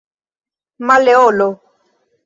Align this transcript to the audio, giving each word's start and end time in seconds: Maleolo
Maleolo 0.87 1.47